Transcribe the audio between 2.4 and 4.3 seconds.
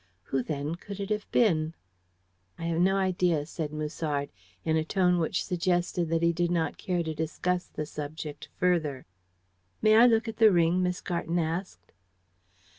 "I have no idea," said Musard,